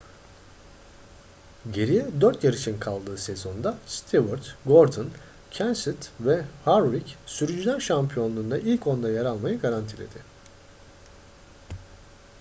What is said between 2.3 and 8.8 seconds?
yarışın kaldığı sezonda stewart gordon kenseth ve harvick sürücüler şampiyonluğunda